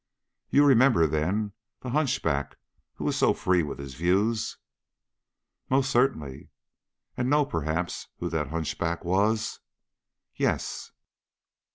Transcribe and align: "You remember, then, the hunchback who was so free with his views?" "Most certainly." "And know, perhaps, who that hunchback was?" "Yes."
"You 0.49 0.65
remember, 0.65 1.05
then, 1.05 1.51
the 1.81 1.91
hunchback 1.91 2.57
who 2.95 3.03
was 3.03 3.15
so 3.15 3.35
free 3.35 3.61
with 3.61 3.77
his 3.77 3.93
views?" 3.93 4.57
"Most 5.69 5.91
certainly." 5.91 6.49
"And 7.15 7.29
know, 7.29 7.45
perhaps, 7.45 8.07
who 8.17 8.27
that 8.29 8.47
hunchback 8.47 9.05
was?" 9.05 9.59
"Yes." 10.35 10.91